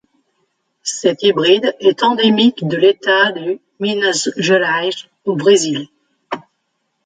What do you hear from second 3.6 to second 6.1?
Minas Gerais au Brésil.